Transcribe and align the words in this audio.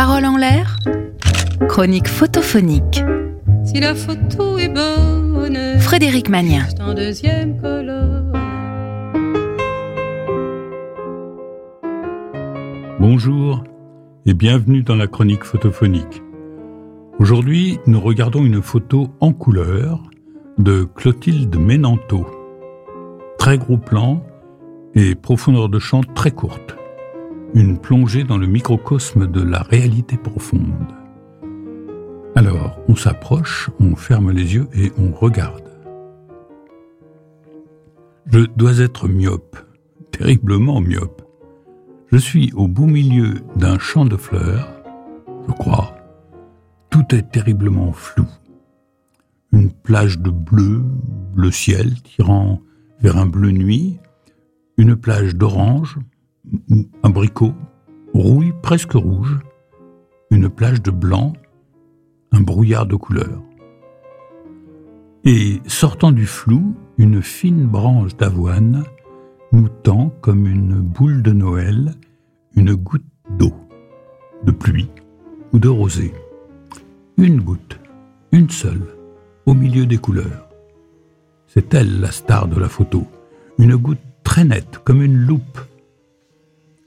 Parole 0.00 0.26
en 0.26 0.36
l'air 0.36 0.76
Chronique 1.68 2.06
photophonique. 2.06 3.02
Si 3.64 3.80
la 3.80 3.96
photo 3.96 4.56
est 4.56 4.68
bonne, 4.68 5.58
Frédéric 5.80 6.28
Magnien. 6.28 6.64
c'est 6.68 6.80
en 6.80 6.94
deuxième 6.94 7.60
colonne. 7.60 8.32
Bonjour 13.00 13.64
et 14.24 14.34
bienvenue 14.34 14.84
dans 14.84 14.94
la 14.94 15.08
chronique 15.08 15.42
photophonique. 15.42 16.22
Aujourd'hui, 17.18 17.80
nous 17.88 18.00
regardons 18.00 18.44
une 18.44 18.62
photo 18.62 19.08
en 19.18 19.32
couleur 19.32 20.00
de 20.58 20.84
Clotilde 20.84 21.56
Ménanto. 21.56 22.24
Très 23.36 23.58
gros 23.58 23.78
plan 23.78 24.22
et 24.94 25.16
profondeur 25.16 25.68
de 25.68 25.80
champ 25.80 26.02
très 26.14 26.30
courte. 26.30 26.77
Une 27.54 27.78
plongée 27.78 28.24
dans 28.24 28.36
le 28.36 28.46
microcosme 28.46 29.26
de 29.26 29.42
la 29.42 29.62
réalité 29.62 30.16
profonde. 30.16 30.94
Alors, 32.36 32.78
on 32.88 32.94
s'approche, 32.94 33.70
on 33.80 33.96
ferme 33.96 34.30
les 34.30 34.54
yeux 34.54 34.68
et 34.74 34.92
on 34.98 35.12
regarde. 35.12 35.68
Je 38.26 38.40
dois 38.40 38.78
être 38.80 39.08
myope, 39.08 39.56
terriblement 40.12 40.80
myope. 40.80 41.22
Je 42.12 42.18
suis 42.18 42.52
au 42.52 42.68
beau 42.68 42.86
milieu 42.86 43.36
d'un 43.56 43.78
champ 43.78 44.04
de 44.04 44.16
fleurs, 44.16 44.68
je 45.48 45.52
crois. 45.54 45.96
Tout 46.90 47.14
est 47.14 47.30
terriblement 47.30 47.92
flou. 47.92 48.26
Une 49.52 49.72
plage 49.72 50.18
de 50.18 50.30
bleu, 50.30 50.84
le 51.34 51.50
ciel 51.50 52.02
tirant 52.02 52.60
vers 53.00 53.16
un 53.16 53.26
bleu 53.26 53.50
nuit, 53.50 53.98
une 54.76 54.94
plage 54.94 55.34
d'orange, 55.34 55.98
un 57.02 57.10
bricot, 57.10 57.52
rouille 58.14 58.52
presque 58.62 58.92
rouge, 58.92 59.38
une 60.30 60.48
plage 60.48 60.82
de 60.82 60.90
blanc, 60.90 61.32
un 62.32 62.40
brouillard 62.40 62.86
de 62.86 62.96
couleurs. 62.96 63.42
Et 65.24 65.60
sortant 65.66 66.12
du 66.12 66.26
flou, 66.26 66.74
une 66.96 67.22
fine 67.22 67.66
branche 67.66 68.16
d'avoine 68.16 68.84
nous 69.52 69.68
tend 69.68 70.12
comme 70.20 70.46
une 70.46 70.80
boule 70.80 71.22
de 71.22 71.32
Noël 71.32 71.94
une 72.58 72.74
goutte 72.74 73.04
d'eau, 73.38 73.54
de 74.42 74.50
pluie 74.50 74.90
ou 75.52 75.58
de 75.58 75.68
rosée. 75.68 76.12
Une 77.16 77.40
goutte, 77.40 77.78
une 78.32 78.50
seule, 78.50 78.86
au 79.46 79.54
milieu 79.54 79.86
des 79.86 79.98
couleurs. 79.98 80.48
C'est 81.46 81.72
elle 81.74 82.00
la 82.00 82.10
star 82.10 82.48
de 82.48 82.58
la 82.58 82.68
photo, 82.68 83.06
une 83.58 83.76
goutte 83.76 84.00
très 84.24 84.44
nette, 84.44 84.78
comme 84.84 85.02
une 85.02 85.16
loupe. 85.16 85.60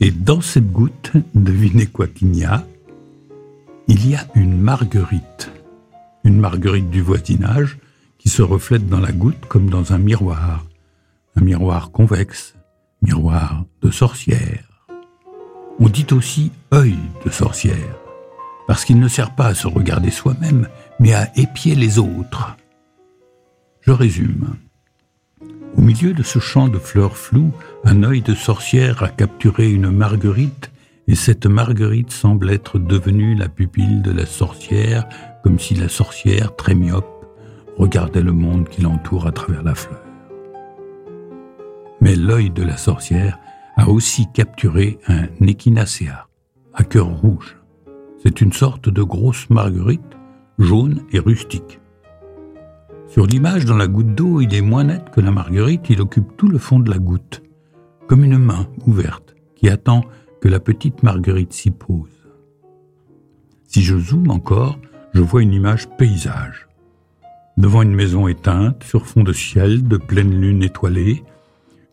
Et 0.00 0.12
dans 0.12 0.40
cette 0.40 0.70
goutte, 0.70 1.12
devinez 1.34 1.86
quoi 1.86 2.06
qu'il 2.06 2.28
Il 3.88 4.08
y 4.08 4.14
a 4.14 4.26
une 4.36 4.56
marguerite, 4.56 5.50
une 6.22 6.38
marguerite 6.38 6.88
du 6.88 7.02
voisinage 7.02 7.78
qui 8.18 8.28
se 8.28 8.42
reflète 8.42 8.86
dans 8.86 9.00
la 9.00 9.10
goutte 9.10 9.46
comme 9.48 9.68
dans 9.68 9.92
un 9.92 9.98
miroir, 9.98 10.66
un 11.34 11.40
miroir 11.40 11.90
convexe, 11.90 12.54
miroir 13.02 13.64
de 13.82 13.90
sorcière. 13.90 14.86
On 15.80 15.88
dit 15.88 16.06
aussi 16.12 16.52
œil 16.72 16.98
de 17.24 17.30
sorcière, 17.30 17.96
parce 18.68 18.84
qu'il 18.84 19.00
ne 19.00 19.08
sert 19.08 19.34
pas 19.34 19.46
à 19.46 19.54
se 19.54 19.66
regarder 19.66 20.10
soi-même, 20.10 20.68
mais 21.00 21.12
à 21.14 21.28
épier 21.36 21.74
les 21.74 21.98
autres. 21.98 22.56
Je 23.80 23.90
résume. 23.90 24.56
Au 25.88 25.90
milieu 25.90 26.12
de 26.12 26.22
ce 26.22 26.38
champ 26.38 26.68
de 26.68 26.78
fleurs 26.78 27.16
floues, 27.16 27.54
un 27.82 28.02
œil 28.02 28.20
de 28.20 28.34
sorcière 28.34 29.02
a 29.02 29.08
capturé 29.08 29.70
une 29.70 29.90
marguerite, 29.90 30.70
et 31.06 31.14
cette 31.14 31.46
marguerite 31.46 32.10
semble 32.10 32.50
être 32.50 32.78
devenue 32.78 33.34
la 33.34 33.48
pupille 33.48 34.02
de 34.02 34.10
la 34.10 34.26
sorcière, 34.26 35.08
comme 35.42 35.58
si 35.58 35.74
la 35.74 35.88
sorcière, 35.88 36.54
très 36.56 36.74
myope, 36.74 37.24
regardait 37.78 38.20
le 38.20 38.32
monde 38.32 38.68
qui 38.68 38.82
l'entoure 38.82 39.26
à 39.26 39.32
travers 39.32 39.62
la 39.62 39.74
fleur. 39.74 40.02
Mais 42.02 42.16
l'œil 42.16 42.50
de 42.50 42.64
la 42.64 42.76
sorcière 42.76 43.38
a 43.78 43.88
aussi 43.88 44.26
capturé 44.30 44.98
un 45.08 45.24
echinacea 45.40 46.28
à 46.74 46.84
cœur 46.84 47.08
rouge. 47.08 47.56
C'est 48.22 48.42
une 48.42 48.52
sorte 48.52 48.90
de 48.90 49.02
grosse 49.02 49.48
marguerite, 49.48 50.18
jaune 50.58 51.02
et 51.12 51.18
rustique. 51.18 51.80
Sur 53.08 53.26
l'image 53.26 53.64
dans 53.64 53.76
la 53.76 53.86
goutte 53.86 54.14
d'eau, 54.14 54.42
il 54.42 54.54
est 54.54 54.60
moins 54.60 54.84
net 54.84 55.10
que 55.10 55.22
la 55.22 55.30
marguerite, 55.30 55.88
il 55.88 56.02
occupe 56.02 56.36
tout 56.36 56.48
le 56.48 56.58
fond 56.58 56.78
de 56.78 56.90
la 56.90 56.98
goutte, 56.98 57.42
comme 58.06 58.22
une 58.22 58.36
main 58.36 58.68
ouverte 58.86 59.34
qui 59.56 59.70
attend 59.70 60.02
que 60.42 60.48
la 60.48 60.60
petite 60.60 61.02
marguerite 61.02 61.54
s'y 61.54 61.70
pose. 61.70 62.28
Si 63.66 63.82
je 63.82 63.96
zoome 63.98 64.30
encore, 64.30 64.78
je 65.14 65.22
vois 65.22 65.42
une 65.42 65.54
image 65.54 65.88
paysage. 65.96 66.68
Devant 67.56 67.80
une 67.80 67.94
maison 67.94 68.28
éteinte, 68.28 68.84
sur 68.84 69.06
fond 69.06 69.24
de 69.24 69.32
ciel, 69.32 69.88
de 69.88 69.96
pleine 69.96 70.38
lune 70.38 70.62
étoilée, 70.62 71.24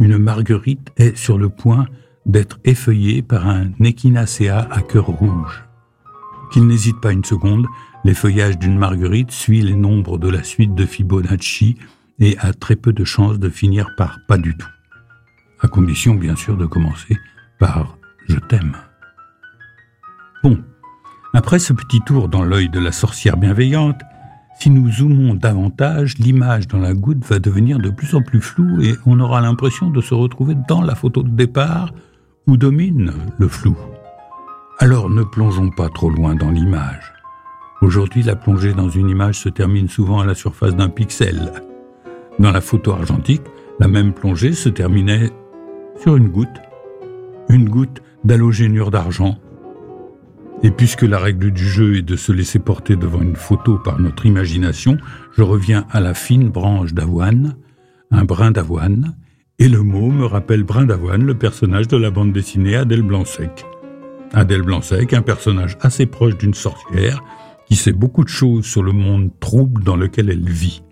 une 0.00 0.18
marguerite 0.18 0.90
est 0.96 1.16
sur 1.16 1.38
le 1.38 1.48
point 1.48 1.86
d'être 2.26 2.58
effeuillée 2.64 3.22
par 3.22 3.48
un 3.48 3.70
echinacea 3.80 4.66
à 4.70 4.82
cœur 4.82 5.06
rouge. 5.06 5.64
Qu'il 6.54 6.68
n'hésite 6.68 7.00
pas 7.00 7.10
une 7.10 7.24
seconde, 7.24 7.66
l'effeuillage 8.04 8.60
d'une 8.60 8.78
marguerite 8.78 9.32
suit 9.32 9.60
les 9.60 9.74
nombres 9.74 10.18
de 10.18 10.28
la 10.28 10.44
suite 10.44 10.72
de 10.76 10.86
Fibonacci 10.86 11.74
et 12.20 12.38
a 12.38 12.52
très 12.52 12.76
peu 12.76 12.92
de 12.92 13.02
chances 13.02 13.40
de 13.40 13.48
finir 13.48 13.88
par 13.96 14.20
pas 14.28 14.38
du 14.38 14.56
tout. 14.56 14.68
À 15.62 15.66
condition, 15.66 16.14
bien 16.14 16.36
sûr, 16.36 16.56
de 16.56 16.64
commencer 16.66 17.18
par 17.58 17.98
je 18.28 18.36
t'aime. 18.36 18.76
Bon, 20.44 20.62
après 21.32 21.58
ce 21.58 21.72
petit 21.72 22.00
tour 22.02 22.28
dans 22.28 22.44
l'œil 22.44 22.68
de 22.68 22.78
la 22.78 22.92
sorcière 22.92 23.36
bienveillante, 23.36 24.00
si 24.60 24.70
nous 24.70 24.88
zoomons 24.92 25.34
davantage, 25.34 26.18
l'image 26.18 26.68
dans 26.68 26.78
la 26.78 26.94
goutte 26.94 27.24
va 27.24 27.40
devenir 27.40 27.80
de 27.80 27.90
plus 27.90 28.14
en 28.14 28.22
plus 28.22 28.40
floue 28.40 28.80
et 28.80 28.94
on 29.06 29.18
aura 29.18 29.40
l'impression 29.40 29.90
de 29.90 30.00
se 30.00 30.14
retrouver 30.14 30.54
dans 30.68 30.82
la 30.82 30.94
photo 30.94 31.24
de 31.24 31.30
départ 31.30 31.92
où 32.46 32.56
domine 32.56 33.12
le 33.38 33.48
flou. 33.48 33.76
Alors 34.78 35.08
ne 35.08 35.22
plongeons 35.22 35.70
pas 35.70 35.88
trop 35.88 36.10
loin 36.10 36.34
dans 36.34 36.50
l'image. 36.50 37.12
Aujourd'hui, 37.80 38.22
la 38.22 38.36
plongée 38.36 38.72
dans 38.72 38.88
une 38.88 39.08
image 39.08 39.38
se 39.38 39.48
termine 39.48 39.88
souvent 39.88 40.20
à 40.20 40.26
la 40.26 40.34
surface 40.34 40.74
d'un 40.74 40.88
pixel. 40.88 41.52
Dans 42.38 42.50
la 42.50 42.60
photo 42.60 42.92
argentique, 42.92 43.42
la 43.78 43.88
même 43.88 44.12
plongée 44.12 44.52
se 44.52 44.68
terminait 44.68 45.30
sur 46.00 46.16
une 46.16 46.28
goutte, 46.28 46.60
une 47.48 47.68
goutte 47.68 48.02
d'halogénure 48.24 48.90
d'argent 48.90 49.38
et 50.62 50.70
puisque 50.70 51.02
la 51.02 51.18
règle 51.18 51.50
du 51.50 51.68
jeu 51.68 51.96
est 51.96 52.02
de 52.02 52.16
se 52.16 52.32
laisser 52.32 52.58
porter 52.58 52.96
devant 52.96 53.20
une 53.20 53.36
photo 53.36 53.76
par 53.76 54.00
notre 54.00 54.24
imagination, 54.24 54.96
je 55.36 55.42
reviens 55.42 55.86
à 55.90 56.00
la 56.00 56.14
fine 56.14 56.48
branche 56.48 56.94
d'avoine, 56.94 57.56
un 58.10 58.24
brin 58.24 58.50
d'avoine, 58.50 59.14
et 59.58 59.68
le 59.68 59.82
mot 59.82 60.10
me 60.10 60.24
rappelle 60.24 60.62
Brin 60.62 60.86
d'avoine, 60.86 61.24
le 61.24 61.34
personnage 61.34 61.86
de 61.86 61.98
la 61.98 62.10
bande 62.10 62.32
dessinée 62.32 62.76
Adèle 62.76 63.02
Blanc-Sec. 63.02 63.66
Adèle 64.34 64.62
Blanc-Sec, 64.62 65.12
un 65.12 65.22
personnage 65.22 65.78
assez 65.80 66.06
proche 66.06 66.36
d'une 66.36 66.54
sorcière, 66.54 67.22
qui 67.66 67.76
sait 67.76 67.92
beaucoup 67.92 68.24
de 68.24 68.28
choses 68.28 68.64
sur 68.64 68.82
le 68.82 68.92
monde 68.92 69.30
trouble 69.40 69.82
dans 69.84 69.96
lequel 69.96 70.28
elle 70.28 70.48
vit. 70.48 70.82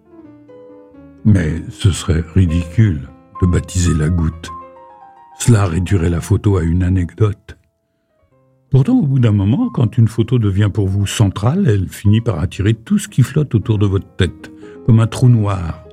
Mais 1.24 1.62
ce 1.70 1.90
serait 1.90 2.24
ridicule 2.34 3.08
de 3.42 3.46
baptiser 3.46 3.94
la 3.94 4.08
goutte. 4.08 4.48
Cela 5.38 5.66
réduirait 5.66 6.10
la 6.10 6.20
photo 6.20 6.56
à 6.56 6.62
une 6.62 6.82
anecdote. 6.82 7.58
Pourtant, 8.70 8.98
au 8.98 9.06
bout 9.06 9.18
d'un 9.18 9.32
moment, 9.32 9.68
quand 9.70 9.98
une 9.98 10.08
photo 10.08 10.38
devient 10.38 10.70
pour 10.72 10.88
vous 10.88 11.06
centrale, 11.06 11.68
elle 11.68 11.88
finit 11.88 12.20
par 12.20 12.38
attirer 12.38 12.74
tout 12.74 12.98
ce 12.98 13.08
qui 13.08 13.22
flotte 13.22 13.54
autour 13.54 13.78
de 13.78 13.86
votre 13.86 14.08
tête, 14.16 14.50
comme 14.86 15.00
un 15.00 15.06
trou 15.06 15.28
noir. 15.28 15.84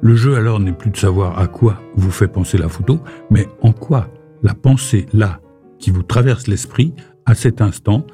Le 0.00 0.16
jeu 0.16 0.34
alors 0.34 0.60
n'est 0.60 0.72
plus 0.72 0.90
de 0.90 0.96
savoir 0.96 1.38
à 1.38 1.46
quoi 1.46 1.80
vous 1.94 2.10
fait 2.10 2.28
penser 2.28 2.58
la 2.58 2.68
photo, 2.68 3.00
mais 3.30 3.46
en 3.62 3.72
quoi 3.72 4.08
la 4.42 4.54
pensée 4.54 5.06
là, 5.12 5.40
qui 5.84 5.90
vous 5.90 6.02
traverse 6.02 6.46
l'esprit, 6.46 6.94
à 7.26 7.34
cet 7.34 7.60
instant, 7.60 8.06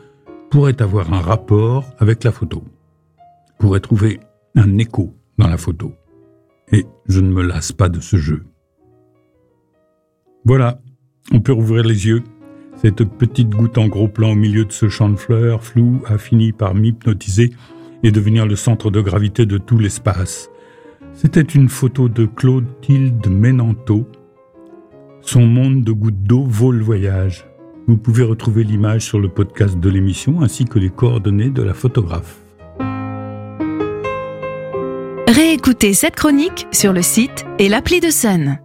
pourrait 0.51 0.83
avoir 0.83 1.13
un 1.13 1.21
rapport 1.21 1.85
avec 2.01 2.25
la 2.25 2.33
photo, 2.33 2.65
pourrait 3.61 3.79
trouver 3.79 4.19
un 4.57 4.77
écho 4.79 5.15
dans 5.39 5.47
la 5.47 5.57
photo. 5.57 5.95
Et 6.73 6.85
je 7.07 7.21
ne 7.21 7.31
me 7.31 7.43
lasse 7.43 7.71
pas 7.71 7.89
de 7.89 8.01
ce 8.01 8.17
jeu. 8.17 8.43
Voilà, 10.45 10.81
on 11.31 11.39
peut 11.39 11.53
rouvrir 11.53 11.85
les 11.85 12.09
yeux. 12.09 12.25
Cette 12.75 13.05
petite 13.05 13.51
goutte 13.51 13.79
en 13.79 13.87
gros 13.87 14.09
plan 14.09 14.33
au 14.33 14.35
milieu 14.35 14.65
de 14.65 14.73
ce 14.73 14.89
champ 14.89 15.09
de 15.09 15.15
fleurs 15.15 15.63
flou 15.63 16.03
a 16.07 16.19
fini 16.19 16.51
par 16.51 16.75
m'hypnotiser 16.75 17.53
et 18.03 18.11
devenir 18.11 18.47
le 18.47 18.57
centre 18.57 18.91
de 18.91 19.01
gravité 19.01 19.47
de 19.47 19.59
tout 19.59 19.79
l'espace. 19.79 20.51
C'était 21.13 21.41
une 21.41 21.69
photo 21.69 22.09
de 22.09 22.27
Clotilde 22.27 23.29
Ménanto. 23.29 24.09
Son 25.21 25.47
monde 25.47 25.85
de 25.85 25.93
gouttes 25.93 26.25
d'eau 26.25 26.43
vaut 26.43 26.73
le 26.73 26.83
voyage. 26.83 27.47
Vous 27.91 27.97
pouvez 27.97 28.23
retrouver 28.23 28.63
l'image 28.63 29.05
sur 29.05 29.19
le 29.19 29.29
podcast 29.29 29.77
de 29.77 29.91
l'émission 29.91 30.43
ainsi 30.43 30.65
que 30.65 30.79
les 30.79 30.91
coordonnées 30.91 31.51
de 31.51 31.61
la 31.61 31.75
photographe. 31.75 32.37
Réécoutez 35.27 35.93
cette 35.93 36.15
chronique 36.15 36.69
sur 36.71 36.93
le 36.93 37.03
site 37.03 37.45
et 37.59 37.69
l'appli 37.69 37.99
de 37.99 38.11
Sun. 38.11 38.61